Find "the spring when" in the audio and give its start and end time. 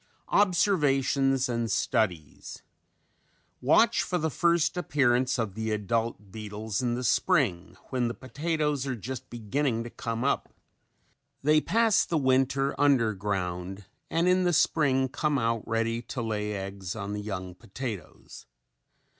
6.95-8.07